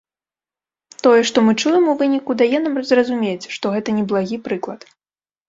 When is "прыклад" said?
4.51-4.91